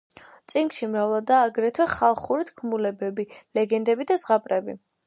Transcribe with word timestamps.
წიგნში 0.53 0.89
მრავლადაა 0.93 1.49
აგრეთვე 1.51 1.87
ხალხური 1.93 2.49
თქმულებები, 2.51 3.29
ლეგენდები 3.61 4.11
და 4.15 4.21
ზღაპრები. 4.27 4.83